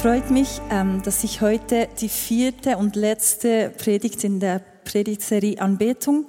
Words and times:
Freut 0.00 0.30
mich, 0.30 0.62
ähm, 0.70 1.02
dass 1.02 1.24
ich 1.24 1.42
heute 1.42 1.86
die 2.00 2.08
vierte 2.08 2.78
und 2.78 2.96
letzte 2.96 3.68
Predigt 3.68 4.24
in 4.24 4.40
der 4.40 4.62
Predigtserie 4.84 5.60
Anbetung 5.60 6.26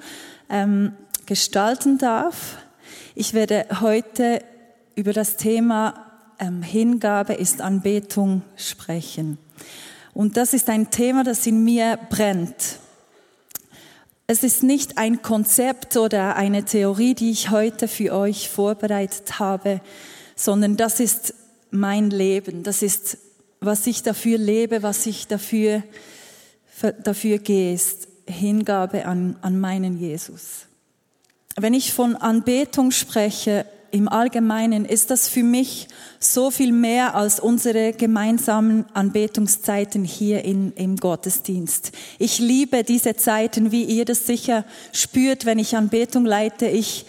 ähm, 0.50 0.92
gestalten 1.26 1.98
darf. 1.98 2.58
Ich 3.16 3.34
werde 3.34 3.66
heute 3.80 4.44
über 4.96 5.14
das 5.14 5.38
Thema 5.38 6.06
ähm, 6.38 6.62
Hingabe 6.62 7.34
ist 7.34 7.62
Anbetung 7.62 8.42
sprechen. 8.58 9.38
Und 10.14 10.36
das 10.36 10.54
ist 10.54 10.70
ein 10.70 10.92
Thema, 10.92 11.24
das 11.24 11.48
in 11.48 11.64
mir 11.64 11.98
brennt. 12.10 12.80
Es 14.28 14.44
ist 14.44 14.64
nicht 14.64 14.98
ein 14.98 15.22
Konzept 15.22 15.96
oder 15.96 16.36
eine 16.36 16.66
Theorie, 16.66 17.16
die 17.16 17.32
ich 17.32 17.52
heute 17.52 17.88
für 17.88 18.14
euch 18.14 18.50
vorbereitet 18.50 19.40
habe, 19.40 19.80
sondern 20.36 20.76
das 20.76 21.00
ist 21.00 21.34
mein 21.70 22.10
Leben. 22.10 22.64
Das 22.64 22.82
ist, 22.82 23.18
was 23.64 23.86
ich 23.86 24.02
dafür 24.02 24.40
lebe, 24.40 24.82
was 24.82 25.06
ich 25.06 25.28
dafür, 25.28 25.84
dafür 27.04 27.38
gehe, 27.38 27.76
ist 27.76 28.08
Hingabe 28.26 29.06
an, 29.06 29.38
an 29.42 29.60
meinen 29.60 30.00
Jesus. 30.00 30.66
Wenn 31.56 31.76
ich 31.76 31.94
von 31.94 32.16
Anbetung 32.16 32.90
spreche, 32.90 33.66
im 33.92 34.10
Allgemeinen 34.10 34.86
ist 34.86 35.12
das 35.12 35.28
für 35.28 35.44
mich 35.44 35.90
so 36.20 36.50
viel 36.50 36.72
mehr 36.72 37.14
als 37.14 37.40
unsere 37.40 37.94
gemeinsamen 37.94 38.86
Anbetungszeiten 38.96 40.06
hier 40.06 40.44
in, 40.44 40.72
im 40.74 40.96
Gottesdienst. 40.96 41.92
Ich 42.18 42.40
liebe 42.40 42.84
diese 42.84 43.16
Zeiten, 43.16 43.72
wie 43.72 43.84
ihr 43.84 44.06
das 44.06 44.26
sicher 44.26 44.66
spürt, 44.92 45.46
wenn 45.46 45.60
ich 45.60 45.76
Anbetung 45.76 46.26
leite. 46.26 46.68
Ich, 46.68 47.06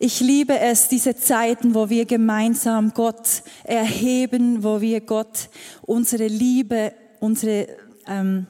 ich 0.00 0.20
liebe 0.20 0.58
es, 0.58 0.86
diese 0.86 1.16
Zeiten, 1.16 1.74
wo 1.74 1.90
wir 1.90 2.04
gemeinsam 2.04 2.94
Gott 2.94 3.42
erheben, 3.64 4.62
wo 4.62 4.80
wir 4.80 5.00
Gott 5.00 5.48
unsere 5.82 6.28
Liebe, 6.28 6.92
unsere 7.18 7.66
ähm, 8.06 8.46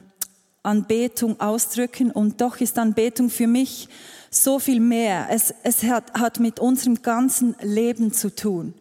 Anbetung 0.61 1.39
ausdrücken. 1.39 2.11
Und 2.11 2.39
doch 2.39 2.61
ist 2.61 2.77
Anbetung 2.77 3.31
für 3.31 3.47
mich 3.47 3.89
so 4.29 4.59
viel 4.59 4.79
mehr. 4.79 5.27
Es, 5.31 5.51
es 5.63 5.83
hat, 5.83 6.13
hat 6.13 6.39
mit 6.39 6.59
unserem 6.59 7.01
ganzen 7.01 7.55
Leben 7.61 8.13
zu 8.13 8.35
tun. 8.35 8.75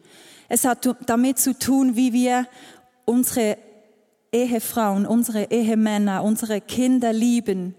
Es 0.51 0.67
hat 0.67 0.87
damit 1.07 1.39
zu 1.39 1.59
tun, 1.59 1.97
wie 1.97 2.13
wir 2.13 2.47
unsere 3.07 3.57
Ehefrauen, 4.31 5.07
unsere 5.07 5.51
Ehemänner, 5.51 6.23
unsere 6.23 6.61
Kinder 6.61 7.15
lieben, 7.15 7.75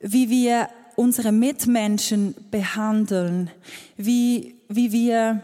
wie 0.00 0.30
wir 0.30 0.68
unsere 0.96 1.32
Mitmenschen 1.32 2.34
behandeln, 2.50 3.50
wie, 3.96 4.56
wie 4.68 4.92
wir 4.92 5.42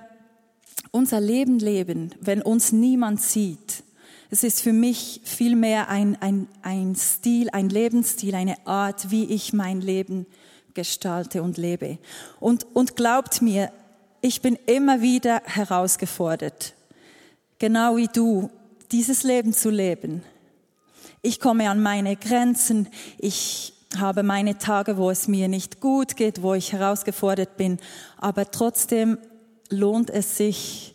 unser 0.91 1.21
Leben 1.21 1.59
leben, 1.59 2.15
wenn 2.21 2.43
uns 2.43 2.73
niemand 2.73 3.21
sieht. 3.21 3.85
Es 4.31 4.43
ist 4.43 4.63
für 4.63 4.73
mich 4.73 5.21
vielmehr 5.25 5.89
ein, 5.89 6.17
ein, 6.21 6.49
ein 6.63 6.95
Stil, 6.97 7.51
ein 7.51 7.69
Lebensstil, 7.69 8.35
eine 8.35 8.67
Art, 8.67 9.11
wie 9.11 9.25
ich 9.25 9.53
mein 9.53 9.81
Leben 9.81 10.27
gestalte 10.75 11.43
und 11.43 11.59
lebe. 11.59 11.99
Und, 12.41 12.67
und 12.75 12.97
glaubt 12.97 13.43
mir, 13.43 13.71
ich 14.23 14.41
bin 14.41 14.57
immer 14.67 15.03
wieder 15.03 15.43
herausgefordert, 15.45 16.75
genau 17.59 17.97
wie 17.97 18.09
du, 18.09 18.51
dieses 18.91 19.23
Leben 19.23 19.53
zu 19.53 19.69
leben. 19.69 20.23
Ich 21.21 21.41
komme 21.41 21.69
an 21.69 21.83
meine 21.83 22.17
Grenzen, 22.17 22.89
ich 23.19 23.75
habe 23.99 24.23
meine 24.23 24.59
Tage, 24.59 24.97
wo 24.97 25.11
es 25.11 25.29
mir 25.29 25.49
nicht 25.49 25.81
gut 25.81 26.17
geht, 26.17 26.43
wo 26.43 26.55
ich 26.55 26.73
herausgefordert 26.73 27.57
bin, 27.57 27.79
aber 28.19 28.51
trotzdem 28.51 29.19
lohnt 29.69 30.11
es 30.11 30.37
sich, 30.37 30.95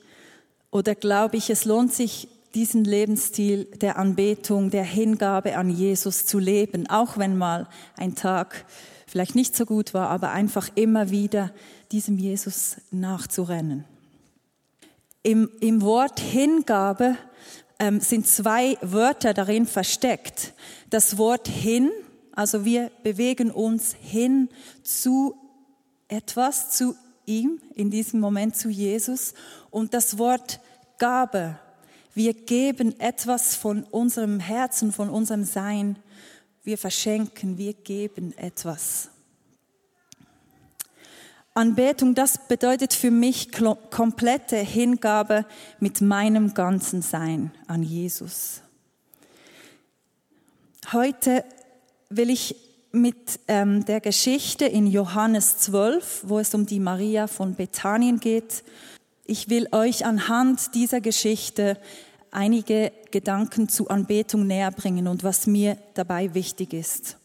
oder 0.71 0.95
glaube 0.95 1.37
ich, 1.37 1.49
es 1.49 1.65
lohnt 1.65 1.93
sich, 1.93 2.29
diesen 2.55 2.85
Lebensstil 2.85 3.65
der 3.65 3.97
Anbetung, 3.97 4.71
der 4.71 4.83
Hingabe 4.83 5.57
an 5.57 5.69
Jesus 5.69 6.25
zu 6.25 6.39
leben, 6.39 6.89
auch 6.89 7.17
wenn 7.17 7.37
mal 7.37 7.67
ein 7.97 8.15
Tag 8.15 8.65
vielleicht 9.05 9.35
nicht 9.35 9.55
so 9.55 9.65
gut 9.65 9.93
war, 9.93 10.09
aber 10.09 10.31
einfach 10.31 10.69
immer 10.75 11.11
wieder 11.11 11.51
diesem 11.91 12.17
Jesus 12.17 12.77
nachzurennen. 12.91 13.85
Im, 15.23 15.49
im 15.59 15.81
Wort 15.81 16.19
Hingabe 16.19 17.15
ähm, 17.79 17.99
sind 17.99 18.27
zwei 18.27 18.77
Wörter 18.81 19.33
darin 19.33 19.65
versteckt. 19.65 20.53
Das 20.89 21.17
Wort 21.17 21.47
hin, 21.47 21.91
also 22.37 22.65
wir 22.65 22.91
bewegen 23.01 23.49
uns 23.49 23.95
hin 23.99 24.49
zu 24.83 25.35
etwas, 26.07 26.69
zu 26.69 26.95
ihm, 27.25 27.59
in 27.73 27.89
diesem 27.89 28.19
Moment 28.19 28.55
zu 28.55 28.69
Jesus. 28.69 29.33
Und 29.71 29.95
das 29.95 30.19
Wort 30.19 30.59
Gabe, 30.99 31.57
wir 32.13 32.35
geben 32.35 32.99
etwas 32.99 33.55
von 33.55 33.83
unserem 33.83 34.39
Herzen, 34.39 34.91
von 34.91 35.09
unserem 35.09 35.45
Sein 35.45 35.97
wir 36.63 36.77
verschenken, 36.77 37.57
wir 37.57 37.73
geben 37.73 38.37
etwas. 38.37 39.09
Anbetung, 41.55 42.13
das 42.13 42.47
bedeutet 42.47 42.93
für 42.93 43.09
mich 43.09 43.51
komplette 43.51 44.57
Hingabe 44.57 45.45
mit 45.79 46.01
meinem 46.01 46.53
ganzen 46.53 47.01
Sein 47.01 47.51
an 47.65 47.81
Jesus. 47.81 48.61
Heute 50.91 51.43
will 52.09 52.29
ich 52.29 52.55
mit 52.91 53.39
ähm, 53.47 53.85
der 53.85 53.99
Geschichte 53.99 54.65
in 54.65 54.87
Johannes 54.87 55.59
12, 55.59 56.23
wo 56.27 56.39
es 56.39 56.53
um 56.53 56.65
die 56.65 56.79
Maria 56.79 57.27
von 57.27 57.55
Bethanien 57.55 58.19
geht, 58.19 58.63
ich 59.25 59.49
will 59.49 59.67
euch 59.73 60.05
anhand 60.05 60.73
dieser 60.73 61.01
Geschichte 61.01 61.77
einige 62.31 62.93
Gedanken 63.11 63.67
zu 63.67 63.89
Anbetung 63.89 64.47
näher 64.47 64.71
bringen 64.71 65.07
und 65.07 65.23
was 65.23 65.47
mir 65.47 65.77
dabei 65.95 66.33
wichtig 66.33 66.73
ist. 66.73 67.17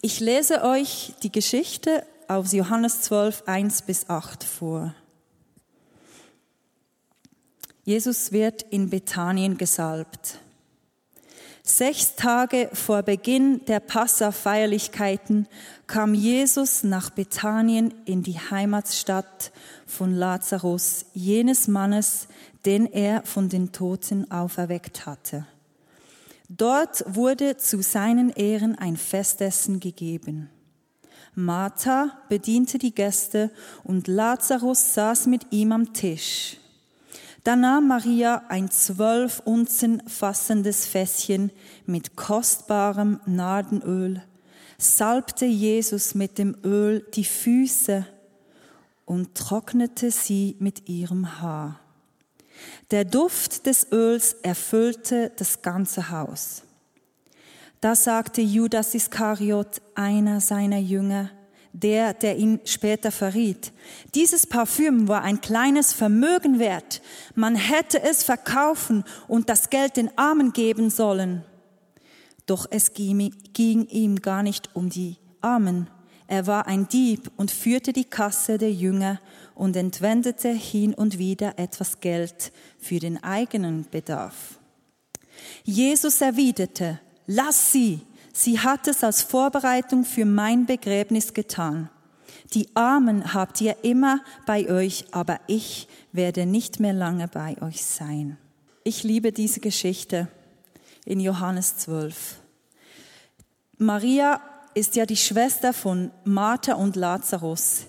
Ich 0.00 0.20
lese 0.20 0.64
euch 0.64 1.12
die 1.22 1.30
Geschichte 1.30 2.04
aus 2.28 2.52
Johannes 2.52 3.02
12, 3.02 3.42
1 3.46 3.82
bis 3.82 4.08
8 4.08 4.42
vor. 4.42 4.94
Jesus 7.84 8.32
wird 8.32 8.62
in 8.62 8.88
Bethanien 8.88 9.58
gesalbt. 9.58 10.38
Sechs 11.66 12.14
Tage 12.14 12.68
vor 12.74 13.02
Beginn 13.02 13.64
der 13.64 13.80
Passa-Feierlichkeiten 13.80 15.48
kam 15.86 16.12
Jesus 16.12 16.84
nach 16.84 17.08
Bethanien 17.08 17.94
in 18.04 18.22
die 18.22 18.38
Heimatstadt 18.38 19.50
von 19.86 20.14
Lazarus, 20.14 21.06
jenes 21.14 21.66
Mannes, 21.66 22.28
den 22.66 22.84
er 22.84 23.22
von 23.22 23.48
den 23.48 23.72
Toten 23.72 24.30
auferweckt 24.30 25.06
hatte. 25.06 25.46
Dort 26.50 27.02
wurde 27.06 27.56
zu 27.56 27.82
seinen 27.82 28.28
Ehren 28.28 28.76
ein 28.76 28.98
Festessen 28.98 29.80
gegeben. 29.80 30.50
Martha 31.34 32.10
bediente 32.28 32.76
die 32.76 32.94
Gäste 32.94 33.50
und 33.84 34.06
Lazarus 34.06 34.92
saß 34.92 35.28
mit 35.28 35.46
ihm 35.50 35.72
am 35.72 35.94
Tisch. 35.94 36.58
Da 37.44 37.56
nahm 37.56 37.88
Maria 37.88 38.42
ein 38.48 38.70
zwölf 38.70 39.40
Unzen 39.44 40.02
fassendes 40.08 40.86
Fässchen 40.86 41.52
mit 41.84 42.16
kostbarem 42.16 43.20
Nardenöl, 43.26 44.22
salbte 44.78 45.44
Jesus 45.44 46.14
mit 46.14 46.38
dem 46.38 46.56
Öl 46.64 47.06
die 47.14 47.24
Füße 47.24 48.06
und 49.04 49.34
trocknete 49.34 50.10
sie 50.10 50.56
mit 50.58 50.88
ihrem 50.88 51.42
Haar. 51.42 51.80
Der 52.90 53.04
Duft 53.04 53.66
des 53.66 53.92
Öls 53.92 54.32
erfüllte 54.42 55.30
das 55.36 55.60
ganze 55.60 56.08
Haus. 56.08 56.62
Da 57.82 57.94
sagte 57.94 58.40
Judas 58.40 58.94
Iskariot, 58.94 59.82
einer 59.94 60.40
seiner 60.40 60.78
Jünger, 60.78 61.30
der, 61.74 62.14
der 62.14 62.36
ihn 62.36 62.60
später 62.64 63.10
verriet. 63.10 63.72
Dieses 64.14 64.46
Parfüm 64.46 65.08
war 65.08 65.22
ein 65.22 65.40
kleines 65.40 65.92
Vermögen 65.92 66.58
wert. 66.58 67.02
Man 67.34 67.56
hätte 67.56 68.00
es 68.02 68.22
verkaufen 68.22 69.04
und 69.26 69.48
das 69.48 69.70
Geld 69.70 69.96
den 69.96 70.16
Armen 70.16 70.52
geben 70.52 70.88
sollen. 70.88 71.44
Doch 72.46 72.66
es 72.70 72.94
ging 72.94 73.32
ihm 73.88 74.22
gar 74.22 74.42
nicht 74.42 74.70
um 74.74 74.88
die 74.88 75.16
Armen. 75.40 75.90
Er 76.28 76.46
war 76.46 76.66
ein 76.66 76.88
Dieb 76.88 77.30
und 77.36 77.50
führte 77.50 77.92
die 77.92 78.04
Kasse 78.04 78.56
der 78.56 78.72
Jünger 78.72 79.20
und 79.54 79.76
entwendete 79.76 80.50
hin 80.50 80.94
und 80.94 81.18
wieder 81.18 81.58
etwas 81.58 82.00
Geld 82.00 82.52
für 82.78 83.00
den 83.00 83.22
eigenen 83.22 83.84
Bedarf. 83.90 84.58
Jesus 85.64 86.20
erwiderte, 86.20 87.00
lass 87.26 87.72
sie, 87.72 88.00
sie 88.34 88.60
hat 88.60 88.86
es 88.86 89.02
als 89.02 89.22
Vorbereitung 89.22 90.04
für 90.04 90.26
mein 90.26 90.66
Begräbnis 90.66 91.32
getan. 91.32 91.88
Die 92.52 92.68
Armen 92.74 93.32
habt 93.32 93.60
ihr 93.62 93.76
immer 93.82 94.20
bei 94.44 94.68
euch, 94.68 95.06
aber 95.12 95.40
ich 95.46 95.88
werde 96.12 96.44
nicht 96.44 96.78
mehr 96.78 96.92
lange 96.92 97.28
bei 97.28 97.56
euch 97.62 97.84
sein. 97.84 98.36
Ich 98.82 99.02
liebe 99.02 99.32
diese 99.32 99.60
Geschichte 99.60 100.28
in 101.06 101.20
Johannes 101.20 101.78
12. 101.78 102.36
Maria 103.78 104.40
ist 104.74 104.96
ja 104.96 105.06
die 105.06 105.16
Schwester 105.16 105.72
von 105.72 106.10
Martha 106.24 106.74
und 106.74 106.96
Lazarus. 106.96 107.86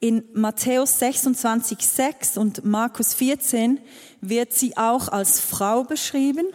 In 0.00 0.24
Matthäus 0.32 0.98
26, 0.98 1.78
6 1.78 2.36
und 2.38 2.64
Markus 2.64 3.14
14 3.14 3.78
wird 4.20 4.52
sie 4.52 4.76
auch 4.76 5.08
als 5.08 5.38
Frau 5.38 5.84
beschrieben. 5.84 6.46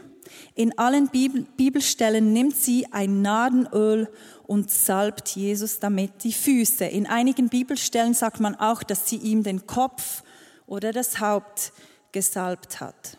In 0.55 0.77
allen 0.77 1.09
Bibelstellen 1.09 2.33
nimmt 2.33 2.55
sie 2.55 2.87
ein 2.91 3.21
Nadenöl 3.21 4.09
und 4.45 4.71
salbt 4.71 5.29
Jesus 5.29 5.79
damit 5.79 6.23
die 6.23 6.33
Füße. 6.33 6.85
In 6.85 7.05
einigen 7.07 7.49
Bibelstellen 7.49 8.13
sagt 8.13 8.39
man 8.39 8.55
auch, 8.55 8.83
dass 8.83 9.09
sie 9.09 9.17
ihm 9.17 9.43
den 9.43 9.67
Kopf 9.67 10.23
oder 10.65 10.91
das 10.91 11.19
Haupt 11.19 11.73
gesalbt 12.11 12.79
hat. 12.79 13.17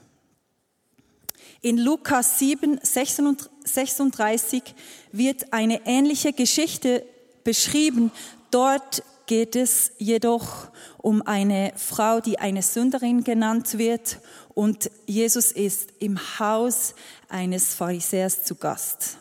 In 1.61 1.77
Lukas 1.77 2.39
7, 2.39 2.81
36 2.83 4.63
wird 5.11 5.53
eine 5.53 5.87
ähnliche 5.87 6.33
Geschichte 6.33 7.05
beschrieben. 7.43 8.13
Dort 8.51 9.03
geht 9.29 9.55
es 9.55 9.93
jedoch 9.99 10.69
um 10.97 11.23
eine 11.23 11.73
Frau, 11.77 12.21
die 12.21 12.41
eine 12.41 12.63
Sünderin 12.63 13.23
genannt 13.23 13.79
wird 13.79 14.19
und 14.55 14.91
Jesus 15.07 15.53
ist 15.53 15.91
im 16.01 16.19
Haus 16.41 16.97
eines 17.29 17.75
Pharisäers 17.75 18.43
zu 18.43 18.57
Gast. 18.57 19.19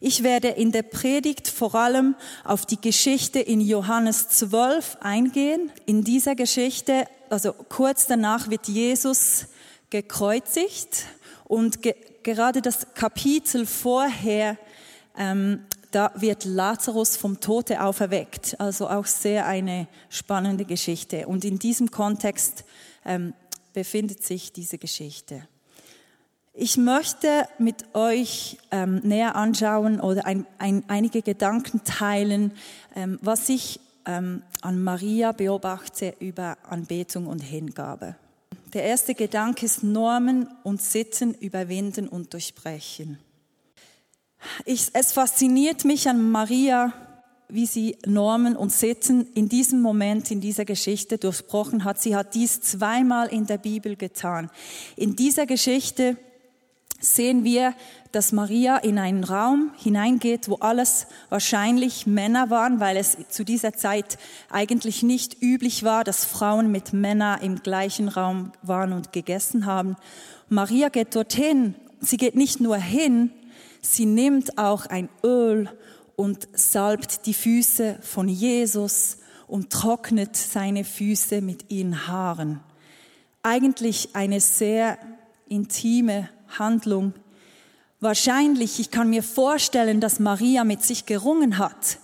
Ich 0.00 0.24
werde 0.24 0.48
in 0.48 0.72
der 0.72 0.82
Predigt 0.82 1.46
vor 1.46 1.76
allem 1.76 2.16
auf 2.42 2.66
die 2.66 2.80
Geschichte 2.80 3.38
in 3.38 3.60
Johannes 3.60 4.28
12 4.30 4.96
eingehen. 5.00 5.70
In 5.86 6.02
dieser 6.02 6.34
Geschichte, 6.34 7.06
also 7.30 7.52
kurz 7.52 8.06
danach 8.06 8.50
wird 8.50 8.66
Jesus 8.66 9.46
gekreuzigt 9.90 11.04
und 11.44 11.82
ge 11.82 11.94
gerade 12.24 12.62
das 12.62 12.94
Kapitel 12.94 13.66
vorher 13.66 14.56
ähm, 15.18 15.64
da 15.92 16.12
wird 16.16 16.44
Lazarus 16.44 17.16
vom 17.16 17.40
Tote 17.40 17.82
auferweckt. 17.82 18.58
Also 18.60 18.88
auch 18.88 19.06
sehr 19.06 19.46
eine 19.46 19.86
spannende 20.08 20.64
Geschichte. 20.64 21.26
Und 21.28 21.44
in 21.44 21.58
diesem 21.58 21.90
Kontext 21.90 22.64
ähm, 23.04 23.34
befindet 23.72 24.22
sich 24.24 24.52
diese 24.52 24.78
Geschichte. 24.78 25.46
Ich 26.54 26.76
möchte 26.76 27.48
mit 27.58 27.94
euch 27.94 28.58
ähm, 28.70 29.00
näher 29.04 29.36
anschauen 29.36 30.00
oder 30.00 30.26
ein, 30.26 30.46
ein, 30.58 30.84
einige 30.88 31.22
Gedanken 31.22 31.82
teilen, 31.84 32.52
ähm, 32.94 33.18
was 33.22 33.48
ich 33.48 33.80
ähm, 34.04 34.42
an 34.60 34.82
Maria 34.82 35.32
beobachte 35.32 36.14
über 36.18 36.58
Anbetung 36.68 37.26
und 37.26 37.40
Hingabe. 37.40 38.16
Der 38.74 38.84
erste 38.84 39.14
Gedanke 39.14 39.64
ist 39.64 39.82
Normen 39.82 40.48
und 40.62 40.82
Sitten 40.82 41.34
überwinden 41.34 42.08
und 42.08 42.32
durchbrechen. 42.32 43.18
Ich, 44.64 44.88
es 44.92 45.12
fasziniert 45.12 45.84
mich 45.84 46.08
an 46.08 46.30
Maria, 46.30 46.92
wie 47.48 47.66
sie 47.66 47.98
Normen 48.06 48.56
und 48.56 48.72
Sitten 48.72 49.26
in 49.34 49.48
diesem 49.48 49.82
Moment, 49.82 50.30
in 50.30 50.40
dieser 50.40 50.64
Geschichte 50.64 51.18
durchbrochen 51.18 51.84
hat. 51.84 52.00
Sie 52.00 52.16
hat 52.16 52.34
dies 52.34 52.62
zweimal 52.62 53.28
in 53.28 53.46
der 53.46 53.58
Bibel 53.58 53.96
getan. 53.96 54.50
In 54.96 55.16
dieser 55.16 55.44
Geschichte 55.44 56.16
sehen 56.98 57.44
wir, 57.44 57.74
dass 58.12 58.32
Maria 58.32 58.78
in 58.78 58.98
einen 58.98 59.24
Raum 59.24 59.72
hineingeht, 59.76 60.48
wo 60.48 60.56
alles 60.56 61.06
wahrscheinlich 61.28 62.06
Männer 62.06 62.48
waren, 62.48 62.80
weil 62.80 62.96
es 62.96 63.16
zu 63.28 63.44
dieser 63.44 63.74
Zeit 63.74 64.18
eigentlich 64.50 65.02
nicht 65.02 65.42
üblich 65.42 65.82
war, 65.82 66.04
dass 66.04 66.24
Frauen 66.24 66.70
mit 66.70 66.92
Männern 66.92 67.40
im 67.42 67.62
gleichen 67.62 68.08
Raum 68.08 68.52
waren 68.62 68.92
und 68.92 69.12
gegessen 69.12 69.66
haben. 69.66 69.96
Maria 70.48 70.88
geht 70.88 71.14
dorthin. 71.14 71.74
Sie 72.00 72.16
geht 72.16 72.34
nicht 72.34 72.60
nur 72.60 72.76
hin, 72.76 73.30
Sie 73.80 74.06
nimmt 74.06 74.58
auch 74.58 74.86
ein 74.86 75.08
Öl 75.24 75.68
und 76.16 76.48
salbt 76.54 77.26
die 77.26 77.34
Füße 77.34 77.98
von 78.00 78.28
Jesus 78.28 79.18
und 79.46 79.70
trocknet 79.70 80.36
seine 80.36 80.84
Füße 80.84 81.40
mit 81.40 81.70
ihren 81.70 82.06
Haaren. 82.06 82.60
Eigentlich 83.42 84.10
eine 84.14 84.40
sehr 84.40 84.98
intime 85.48 86.28
Handlung. 86.58 87.12
Wahrscheinlich, 88.00 88.80
ich 88.80 88.90
kann 88.90 89.10
mir 89.10 89.22
vorstellen, 89.22 90.00
dass 90.00 90.20
Maria 90.20 90.64
mit 90.64 90.82
sich 90.82 91.06
gerungen 91.06 91.58
hat. 91.58 91.98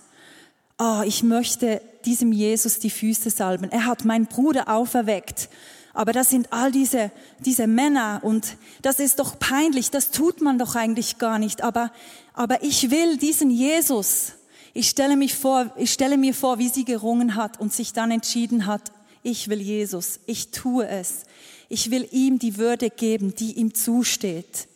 Oh, 0.77 1.01
ich 1.05 1.23
möchte 1.23 1.81
diesem 2.05 2.31
Jesus 2.31 2.79
die 2.79 2.89
Füße 2.89 3.29
salben. 3.29 3.69
Er 3.71 3.85
hat 3.85 4.05
meinen 4.05 4.27
Bruder 4.27 4.69
auferweckt. 4.69 5.49
Aber 5.93 6.13
das 6.13 6.29
sind 6.29 6.53
all 6.53 6.71
diese, 6.71 7.11
diese 7.39 7.67
Männer 7.67 8.21
und 8.23 8.57
das 8.81 8.99
ist 8.99 9.19
doch 9.19 9.39
peinlich, 9.39 9.91
das 9.91 10.11
tut 10.11 10.41
man 10.41 10.59
doch 10.59 10.75
eigentlich 10.75 11.17
gar 11.17 11.39
nicht. 11.39 11.63
Aber, 11.63 11.91
aber 12.33 12.63
ich 12.63 12.91
will 12.91 13.17
diesen 13.17 13.49
Jesus. 13.49 14.33
Ich 14.73 14.89
stelle, 14.89 15.17
mich 15.17 15.35
vor, 15.35 15.71
ich 15.77 15.91
stelle 15.91 16.17
mir 16.17 16.33
vor, 16.33 16.59
wie 16.59 16.69
sie 16.69 16.85
gerungen 16.85 17.35
hat 17.35 17.59
und 17.59 17.73
sich 17.73 17.93
dann 17.93 18.11
entschieden 18.11 18.65
hat, 18.65 18.91
ich 19.23 19.49
will 19.49 19.59
Jesus, 19.59 20.19
ich 20.27 20.51
tue 20.51 20.87
es. 20.87 21.23
Ich 21.67 21.91
will 21.91 22.07
ihm 22.11 22.39
die 22.39 22.57
Würde 22.57 22.89
geben, 22.89 23.35
die 23.35 23.53
ihm 23.53 23.73
zusteht. 23.73 24.67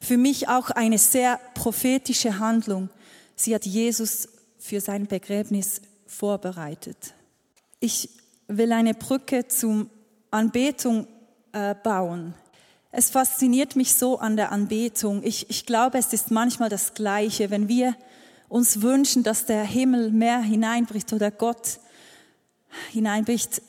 Für 0.00 0.16
mich 0.16 0.48
auch 0.48 0.70
eine 0.70 0.98
sehr 0.98 1.38
prophetische 1.54 2.38
Handlung. 2.38 2.88
Sie 3.36 3.54
hat 3.54 3.66
Jesus 3.66 4.28
für 4.58 4.80
sein 4.80 5.06
Begräbnis 5.06 5.80
vorbereitet. 6.06 7.14
Ich 7.80 8.08
will 8.48 8.72
eine 8.72 8.94
Brücke 8.94 9.48
zum 9.48 9.90
Anbetung 10.32 11.06
äh, 11.52 11.74
bauen. 11.74 12.34
Es 12.90 13.10
fasziniert 13.10 13.76
mich 13.76 13.94
so 13.94 14.18
an 14.18 14.36
der 14.36 14.50
Anbetung. 14.50 15.22
Ich, 15.22 15.48
ich 15.48 15.66
glaube, 15.66 15.98
es 15.98 16.12
ist 16.12 16.30
manchmal 16.30 16.68
das 16.68 16.94
Gleiche, 16.94 17.50
wenn 17.50 17.68
wir 17.68 17.94
uns 18.48 18.82
wünschen, 18.82 19.22
dass 19.22 19.46
der 19.46 19.64
Himmel 19.64 20.10
mehr 20.10 20.40
hineinbricht 20.40 21.12
oder 21.12 21.30
Gott 21.30 21.78
hineinbricht. 22.90 23.62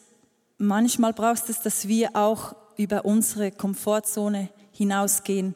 Manchmal 0.58 1.14
braucht 1.14 1.50
es, 1.50 1.62
dass 1.62 1.88
wir 1.88 2.16
auch 2.16 2.56
über 2.76 3.06
unsere 3.06 3.52
Komfortzone 3.52 4.50
hinausgehen, 4.72 5.56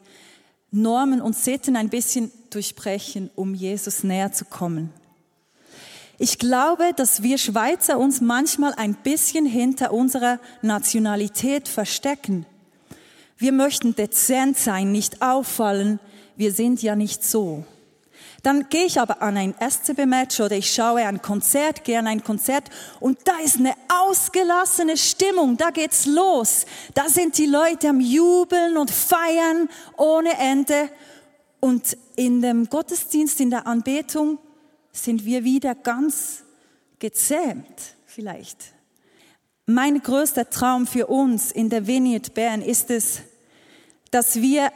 Normen 0.72 1.22
und 1.22 1.36
Sitten 1.36 1.76
ein 1.76 1.90
bisschen 1.90 2.32
durchbrechen, 2.50 3.30
um 3.36 3.54
Jesus 3.54 4.04
näher 4.04 4.32
zu 4.32 4.46
kommen. 4.46 4.94
Ich 6.20 6.40
glaube, 6.40 6.94
dass 6.96 7.22
wir 7.22 7.38
Schweizer 7.38 8.00
uns 8.00 8.22
manchmal 8.22 8.74
ein 8.74 8.96
bisschen 8.96 9.46
hinter 9.46 9.94
unserer 9.94 10.40
Nationalität 10.64 11.68
verstecken. 11.68 12.46
Wir 13.38 13.52
möchten 13.52 13.96
dezent 13.96 14.58
sein, 14.58 14.92
nicht 14.92 15.22
auffallen. 15.22 16.00
Wir 16.36 16.52
sind 16.52 16.82
ja 16.82 16.96
nicht 16.96 17.24
so. 17.24 17.66
Dann 18.42 18.70
gehe 18.70 18.86
ich 18.86 19.00
aber 19.00 19.22
an 19.22 19.38
ein 19.38 19.54
SCB-Match 19.60 20.40
oder 20.40 20.56
ich 20.56 20.74
schaue 20.74 21.06
ein 21.06 21.22
Konzert, 21.22 21.84
gehe 21.84 22.00
an 22.00 22.08
ein 22.08 22.24
Konzert 22.24 22.70
und 23.00 23.20
da 23.26 23.34
ist 23.44 23.58
eine 23.58 23.74
ausgelassene 23.90 24.98
Stimmung, 24.98 25.58
da 25.58 25.70
geht's 25.70 26.06
los. 26.06 26.66
Da 26.94 27.10
sind 27.10 27.38
die 27.38 27.46
Leute 27.46 27.90
am 27.90 28.00
Jubeln 28.00 28.78
und 28.78 28.90
feiern 28.90 29.70
ohne 29.98 30.38
Ende. 30.40 30.90
Und 31.60 31.98
in 32.16 32.42
dem 32.42 32.70
Gottesdienst, 32.70 33.40
in 33.40 33.50
der 33.50 33.68
Anbetung 33.68 34.40
sind 34.98 35.26
wir 35.26 35.44
wieder 35.44 35.76
ganz 35.76 36.44
gezähmt 37.00 37.96
vielleicht. 38.06 38.74
Mein 39.66 40.02
größter 40.02 40.50
Traum 40.50 40.88
für 40.88 41.08
uns 41.08 41.52
in 41.52 41.70
der 41.70 41.88
Vineyard 41.88 42.34
Bern 42.34 42.62
ist 42.62 42.90
es, 42.90 43.22
dass 44.12 44.38
wir 44.38 44.72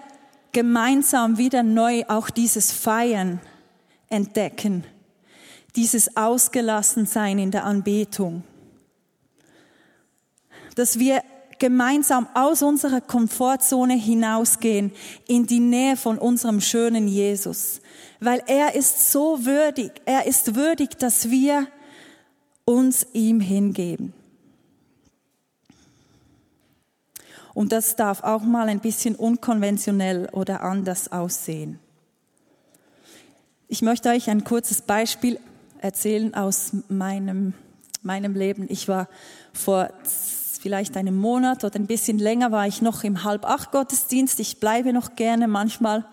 gemeinsam 0.51 1.37
wieder 1.37 1.63
neu 1.63 2.03
auch 2.07 2.29
dieses 2.29 2.71
Feiern 2.71 3.39
entdecken, 4.09 4.83
dieses 5.75 6.17
Ausgelassensein 6.17 7.39
in 7.39 7.51
der 7.51 7.63
Anbetung, 7.63 8.43
dass 10.75 10.99
wir 10.99 11.23
gemeinsam 11.61 12.27
aus 12.33 12.63
unserer 12.63 13.01
Komfortzone 13.01 13.93
hinausgehen 13.93 14.91
in 15.27 15.45
die 15.45 15.59
Nähe 15.59 15.95
von 15.95 16.17
unserem 16.17 16.59
schönen 16.59 17.07
Jesus, 17.07 17.81
weil 18.19 18.41
er 18.47 18.73
ist 18.73 19.11
so 19.11 19.45
würdig, 19.45 19.91
er 20.05 20.25
ist 20.25 20.55
würdig, 20.55 20.97
dass 20.97 21.29
wir 21.29 21.67
uns 22.65 23.05
ihm 23.13 23.39
hingeben. 23.39 24.11
Und 27.53 27.71
das 27.71 27.95
darf 27.95 28.23
auch 28.23 28.41
mal 28.41 28.67
ein 28.67 28.79
bisschen 28.79 29.15
unkonventionell 29.15 30.29
oder 30.31 30.63
anders 30.63 31.11
aussehen. 31.11 31.79
Ich 33.67 33.83
möchte 33.83 34.09
euch 34.09 34.31
ein 34.31 34.43
kurzes 34.43 34.81
Beispiel 34.81 35.39
erzählen 35.79 36.33
aus 36.33 36.71
meinem, 36.89 37.53
meinem 38.01 38.33
Leben. 38.33 38.65
Ich 38.67 38.87
war 38.87 39.07
vor 39.53 39.91
vielleicht 40.61 40.95
einen 40.95 41.17
Monat 41.17 41.63
oder 41.63 41.79
ein 41.79 41.87
bisschen 41.87 42.19
länger 42.19 42.51
war 42.51 42.67
ich 42.67 42.83
noch 42.83 43.03
im 43.03 43.23
Halb-Acht-Gottesdienst. 43.23 44.39
Ich 44.39 44.59
bleibe 44.59 44.93
noch 44.93 45.15
gerne 45.15 45.47
manchmal 45.47 46.05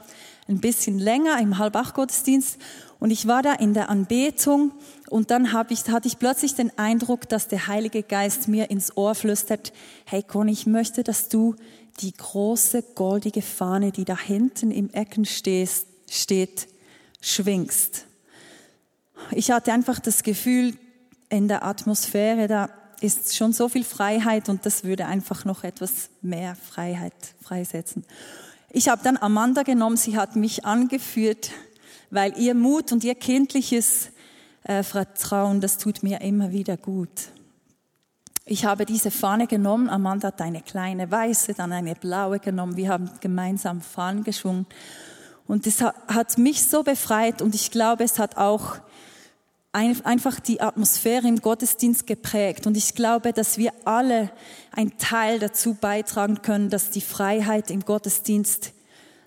ein 0.48 0.60
bisschen 0.60 0.98
länger 0.98 1.38
im 1.38 1.58
Halb-Acht-Gottesdienst. 1.58 2.56
Und 2.98 3.10
ich 3.10 3.28
war 3.28 3.42
da 3.42 3.52
in 3.52 3.74
der 3.74 3.90
Anbetung 3.90 4.72
und 5.10 5.30
dann 5.30 5.52
hab 5.52 5.70
ich, 5.70 5.86
hatte 5.88 6.08
ich 6.08 6.18
plötzlich 6.18 6.54
den 6.54 6.76
Eindruck, 6.78 7.28
dass 7.28 7.46
der 7.46 7.66
Heilige 7.66 8.02
Geist 8.02 8.48
mir 8.48 8.70
ins 8.70 8.96
Ohr 8.96 9.14
flüstert, 9.14 9.72
hey 10.06 10.22
Conny, 10.22 10.52
ich 10.52 10.66
möchte, 10.66 11.04
dass 11.04 11.28
du 11.28 11.54
die 12.00 12.14
große 12.14 12.82
goldige 12.94 13.42
Fahne, 13.42 13.92
die 13.92 14.04
da 14.04 14.18
hinten 14.18 14.70
im 14.70 14.90
Ecken 14.90 15.26
stehst, 15.26 15.86
steht, 16.10 16.68
schwingst. 17.20 18.06
Ich 19.32 19.50
hatte 19.50 19.72
einfach 19.72 19.98
das 19.98 20.22
Gefühl, 20.22 20.74
in 21.30 21.48
der 21.48 21.64
Atmosphäre, 21.64 22.48
da 22.48 22.70
ist 23.00 23.36
schon 23.36 23.52
so 23.52 23.68
viel 23.68 23.84
Freiheit 23.84 24.48
und 24.48 24.66
das 24.66 24.84
würde 24.84 25.06
einfach 25.06 25.44
noch 25.44 25.64
etwas 25.64 26.10
mehr 26.22 26.56
Freiheit 26.56 27.14
freisetzen. 27.42 28.04
Ich 28.70 28.88
habe 28.88 29.02
dann 29.02 29.16
Amanda 29.16 29.62
genommen, 29.62 29.96
sie 29.96 30.16
hat 30.16 30.36
mich 30.36 30.64
angeführt, 30.64 31.50
weil 32.10 32.36
ihr 32.38 32.54
Mut 32.54 32.92
und 32.92 33.04
ihr 33.04 33.14
kindliches 33.14 34.10
äh, 34.64 34.82
Vertrauen, 34.82 35.60
das 35.60 35.78
tut 35.78 36.02
mir 36.02 36.20
immer 36.20 36.52
wieder 36.52 36.76
gut. 36.76 37.30
Ich 38.44 38.64
habe 38.64 38.86
diese 38.86 39.10
Fahne 39.10 39.46
genommen, 39.46 39.88
Amanda 39.88 40.28
hat 40.28 40.40
eine 40.40 40.62
kleine 40.62 41.10
weiße, 41.10 41.54
dann 41.54 41.72
eine 41.72 41.94
blaue 41.94 42.38
genommen, 42.38 42.76
wir 42.76 42.88
haben 42.88 43.10
gemeinsam 43.20 43.80
Fahnen 43.80 44.24
geschwungen 44.24 44.66
und 45.46 45.66
das 45.66 45.82
hat 45.82 46.38
mich 46.38 46.66
so 46.66 46.82
befreit 46.82 47.42
und 47.42 47.54
ich 47.54 47.70
glaube, 47.70 48.04
es 48.04 48.18
hat 48.18 48.36
auch 48.36 48.76
einfach 49.72 50.40
die 50.40 50.60
Atmosphäre 50.60 51.28
im 51.28 51.40
Gottesdienst 51.40 52.06
geprägt. 52.06 52.66
Und 52.66 52.76
ich 52.76 52.94
glaube, 52.94 53.32
dass 53.32 53.58
wir 53.58 53.72
alle 53.84 54.30
einen 54.72 54.96
Teil 54.98 55.38
dazu 55.38 55.74
beitragen 55.74 56.42
können, 56.42 56.70
dass 56.70 56.90
die 56.90 57.00
Freiheit 57.00 57.70
im 57.70 57.84
Gottesdienst, 57.84 58.72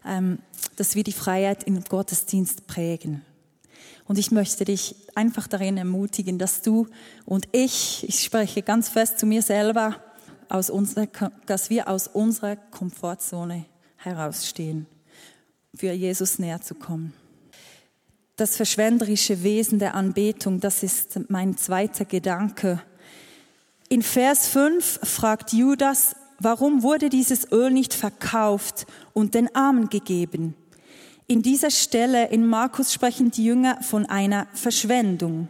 ähm, 0.06 0.40
dass 0.76 0.96
wir 0.96 1.04
die 1.04 1.14
Freiheit 1.14 1.64
im 1.64 1.84
Gottesdienst 1.84 2.68
prägen. 2.68 3.24
Und 4.06 4.18
ich 4.18 4.32
möchte 4.32 4.66
dich 4.66 4.96
einfach 5.16 5.48
darin 5.48 5.78
ermutigen, 5.78 6.38
dass 6.38 6.62
du 6.62 6.88
und 7.26 7.48
ich, 7.52 8.08
ich 8.08 8.22
spreche 8.22 8.62
ganz 8.62 8.90
fest 8.90 9.20
zu 9.20 9.26
mir 9.26 9.42
selber, 9.42 10.02
aus 10.50 10.70
unserer, 10.70 11.08
dass 11.46 11.70
wir 11.70 11.88
aus 11.88 12.08
unserer 12.08 12.58
Komfortzone 12.58 13.66
herausstehen, 13.96 14.86
für 15.74 15.94
Jesus 15.94 16.40
näher 16.40 16.60
zu 16.60 16.76
kommen 16.76 17.14
das 18.42 18.58
verschwenderische 18.58 19.44
Wesen 19.44 19.78
der 19.78 19.94
Anbetung, 19.94 20.60
das 20.60 20.82
ist 20.82 21.30
mein 21.30 21.58
zweiter 21.58 22.06
Gedanke. 22.06 22.82
In 23.88 24.02
Vers 24.02 24.48
5 24.48 25.02
fragt 25.04 25.54
Judas, 25.54 26.16
warum 26.40 26.82
wurde 26.82 27.10
dieses 27.10 27.52
Öl 27.52 27.70
nicht 27.70 27.94
verkauft 27.94 28.88
und 29.14 29.36
den 29.36 29.56
Armen 29.56 29.90
gegeben? 29.90 30.56
In 31.28 31.44
dieser 31.44 31.70
Stelle 31.70 32.30
in 32.30 32.48
Markus 32.48 32.92
sprechen 32.92 33.30
die 33.30 33.46
Jünger 33.46 33.78
von 33.84 34.08
einer 34.08 34.48
Verschwendung. 34.56 35.48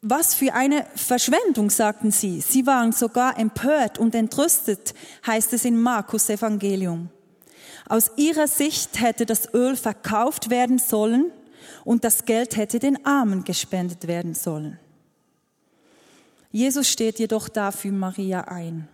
Was 0.00 0.36
für 0.36 0.54
eine 0.54 0.86
Verschwendung, 0.94 1.68
sagten 1.68 2.12
sie. 2.12 2.40
Sie 2.40 2.64
waren 2.64 2.92
sogar 2.92 3.40
empört 3.40 3.98
und 3.98 4.14
entrüstet, 4.14 4.94
heißt 5.26 5.52
es 5.52 5.64
in 5.64 5.80
Markus 5.80 6.28
Evangelium. 6.28 7.08
Aus 7.88 8.12
ihrer 8.16 8.46
Sicht 8.46 9.00
hätte 9.00 9.26
das 9.26 9.52
Öl 9.52 9.74
verkauft 9.74 10.48
werden 10.48 10.78
sollen 10.78 11.32
und 11.84 12.04
das 12.04 12.24
Geld 12.24 12.56
hätte 12.56 12.78
den 12.78 13.04
Armen 13.04 13.44
gespendet 13.44 14.06
werden 14.06 14.34
sollen. 14.34 14.78
Jesus 16.50 16.88
steht 16.88 17.18
jedoch 17.18 17.48
da 17.48 17.72
für 17.72 17.90
Maria 17.90 18.42
ein. 18.42 18.88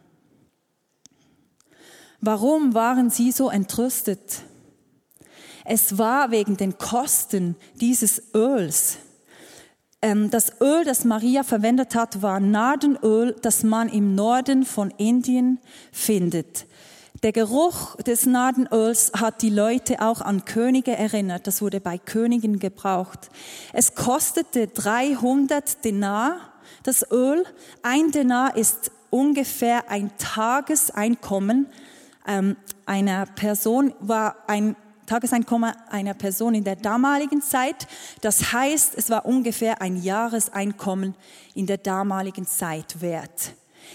Warum 2.21 2.75
waren 2.75 3.11
sie 3.11 3.33
so 3.33 3.51
entrüstet? 3.51 4.43
Es 5.65 5.99
war 5.99 6.31
wegen 6.31 6.57
den 6.57 6.79
Kosten 6.79 7.57
dieses 7.81 8.35
Öls. 8.35 8.99
Ähm, 10.03 10.31
das 10.31 10.61
Öl, 10.61 10.85
das 10.85 11.05
Maria 11.05 11.43
verwendet 11.43 11.95
hat, 11.95 12.23
war 12.23 12.41
Nardenöl, 12.41 13.37
das 13.43 13.63
man 13.63 13.89
im 13.89 14.15
Norden 14.15 14.65
von 14.65 14.91
Indien 14.97 15.59
findet. 15.93 16.67
Der 17.23 17.33
Geruch 17.33 17.97
des 17.97 18.25
Nadenöls 18.25 19.13
hat 19.15 19.43
die 19.43 19.51
Leute 19.51 20.01
auch 20.01 20.23
an 20.23 20.47
Könige 20.47 20.97
erinnert. 20.97 21.47
Das 21.47 21.61
wurde 21.61 21.79
bei 21.79 21.99
Königen 21.99 22.59
gebraucht. 22.59 23.29
Es 23.75 23.95
kostete 23.95 24.69
300 24.69 25.85
Denar, 25.85 26.37
das 26.83 27.11
Öl. 27.11 27.45
Ein 27.83 28.11
Denar 28.11 28.57
ist 28.57 28.91
ungefähr 29.11 29.91
ein 29.91 30.11
Tageseinkommen 30.17 31.67
ähm, 32.27 32.57
einer 32.87 33.27
Person, 33.27 33.93
war 34.01 34.37
ein 34.47 34.75
Tageseinkommen 35.05 35.75
einer 35.91 36.15
Person 36.15 36.55
in 36.55 36.65
der 36.65 36.77
damaligen 36.77 37.43
Zeit. 37.43 37.87
Das 38.23 38.55
heißt, 38.55 38.95
es 38.97 39.11
war 39.11 39.27
ungefähr 39.27 39.83
ein 39.83 40.03
Jahreseinkommen 40.03 41.15
in 41.55 41.67
der 41.67 41.79
damaligen 41.79 42.47
Zeit 42.47 43.03
wert. 43.03 43.53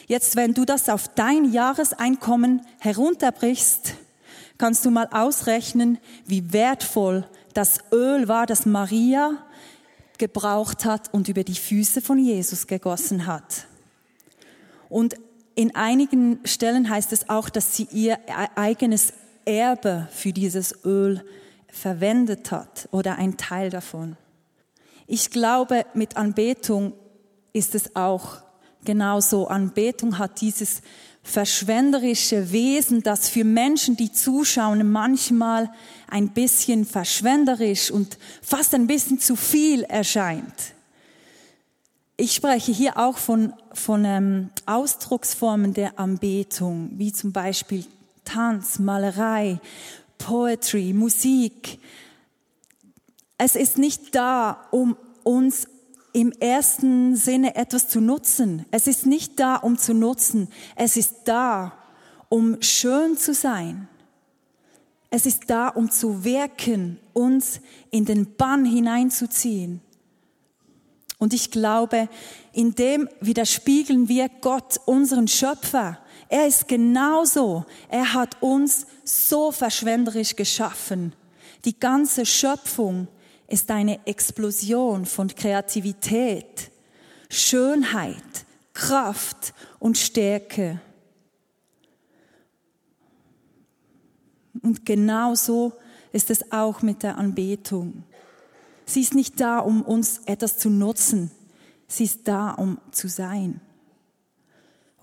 Jetzt, 0.08 0.36
wenn 0.36 0.54
du 0.54 0.65
das 0.65 0.89
auf 0.89 1.08
dein 1.10 1.51
Jahreseinkommen 1.51 2.62
herunterbrichst, 2.80 3.96
kannst 4.58 4.86
du 4.86 4.92
mal 4.92 5.08
ausrechnen, 5.12 5.98
wie 6.25 6.54
wertvoll 6.54 7.25
das 7.54 7.80
Öl 7.92 8.27
war, 8.27 8.46
das 8.46 8.65
Maria 8.65 9.38
gebraucht 10.18 10.86
hat 10.86 11.13
und 11.13 11.27
über 11.27 11.44
die 11.44 11.56
Füße 11.56 12.01
von 12.01 12.20
Jesus 12.20 12.68
gegossen 12.68 13.25
hat. 13.25 13.68
Und 14.89 15.15
in 15.56 15.75
einigen 15.75 16.39
Stellen 16.46 16.89
heißt 16.89 17.12
es 17.13 17.30
auch, 17.30 17.50
dass 17.50 17.75
sie 17.75 17.88
ihr 17.92 18.20
eigenes 18.56 19.13
Erbe 19.46 20.08
für 20.12 20.34
dieses 20.34 20.86
Öl 20.86 21.25
verwendet 21.68 22.51
hat 22.51 22.88
oder 22.92 23.18
ein 23.18 23.38
Teil 23.38 23.70
davon. 23.70 24.18
Ich 25.08 25.30
glaube, 25.30 25.86
mit 25.94 26.18
Anbetung 26.18 26.94
ist 27.54 27.75
es 27.75 27.96
auch 27.96 28.42
Genauso 28.86 29.48
Anbetung 29.48 30.18
hat 30.18 30.42
dieses 30.42 30.82
verschwenderische 31.24 32.51
Wesen, 32.51 33.01
das 33.01 33.27
für 33.27 33.44
Menschen, 33.44 33.98
die 33.98 34.12
zuschauen, 34.12 34.92
manchmal 34.92 35.72
ein 36.08 36.30
bisschen 36.30 36.86
verschwenderisch 36.86 37.89
und 37.89 38.18
fast 38.44 38.75
ein 38.75 38.86
bisschen 38.86 39.20
zu 39.20 39.36
viel 39.36 39.84
erscheint. 39.84 40.54
Ich 42.15 42.34
spreche 42.34 42.72
hier 42.72 42.98
auch 42.98 43.18
von, 43.18 43.54
von 43.74 44.06
ähm, 44.06 44.50
Ausdrucksformen 44.68 45.74
der 45.74 46.00
Anbetung, 46.00 46.92
wie 46.94 47.12
zum 47.12 47.34
Beispiel 47.34 47.86
Tanz, 48.24 48.80
Malerei, 48.80 49.60
Poetry, 50.18 50.94
Musik. 50.94 51.80
Es 53.38 53.56
ist 53.56 53.77
nicht 53.77 54.15
da, 54.15 54.68
um 54.72 54.96
uns 55.24 55.68
im 56.16 56.32
ersten 56.32 57.18
Sinne 57.18 57.58
etwas 57.58 57.90
zu 57.90 58.00
nutzen. 58.00 58.66
Es 58.72 58.88
ist 58.88 59.06
nicht 59.06 59.38
da, 59.38 59.58
um 59.58 59.78
zu 59.78 59.94
nutzen. 59.94 60.48
Es 60.78 60.96
ist 60.96 61.14
da, 61.26 61.74
um 62.30 62.62
schön 62.62 63.18
zu 63.18 63.34
sein. 63.34 63.90
Es 65.10 65.26
ist 65.26 65.50
da, 65.50 65.68
um 65.68 65.92
zu 65.92 66.24
wirken, 66.24 67.02
uns 67.12 67.60
in 67.92 68.06
den 68.06 68.38
Bann 68.38 68.64
hineinzuziehen. 68.64 69.82
Und 71.18 71.34
ich 71.34 71.52
glaube, 71.52 72.08
in 72.54 72.74
dem 72.76 73.10
widerspiegeln 73.20 74.08
wir 74.08 74.30
Gott, 74.40 74.80
unseren 74.86 75.28
Schöpfer. 75.28 76.00
Er 76.30 76.48
ist 76.48 76.70
genauso. 76.70 77.66
Er 77.90 78.14
hat 78.14 78.42
uns 78.42 78.88
so 79.04 79.52
verschwenderisch 79.52 80.38
geschaffen. 80.38 81.14
Die 81.66 81.78
ganze 81.78 82.26
Schöpfung 82.26 83.10
ist 83.48 83.70
eine 83.72 84.06
Explosion 84.08 85.06
von 85.06 85.28
Kreativität, 85.28 86.72
Schönheit, 87.30 88.46
Kraft 88.74 89.54
und 89.80 89.98
Stärke. 89.98 90.82
Und 94.62 94.86
genauso 94.86 95.74
ist 96.12 96.30
es 96.30 96.52
auch 96.52 96.82
mit 96.82 97.04
der 97.04 97.18
Anbetung. 97.18 98.04
Sie 98.86 99.02
ist 99.02 99.14
nicht 99.14 99.40
da, 99.40 99.60
um 99.60 99.82
uns 99.82 100.22
etwas 100.25 100.58
zu 100.58 100.70
nutzen. 100.70 101.32
Sie 101.88 102.04
ist 102.04 102.28
da, 102.28 102.52
um 102.52 102.80
zu 102.92 103.08
sein, 103.08 103.62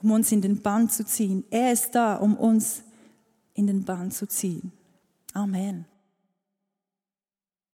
um 0.02 0.11
uns 0.11 0.32
in 0.32 0.40
den 0.40 0.62
Bann 0.62 0.88
zu 0.88 1.04
ziehen. 1.04 1.44
Er 1.50 1.72
ist 1.72 1.92
da, 1.92 2.16
um 2.16 2.37
uns 2.37 2.82
in 3.54 3.66
den 3.66 3.84
Bann 3.84 4.11
zu 4.11 4.26
ziehen. 4.26 4.72
Amen. 5.32 5.87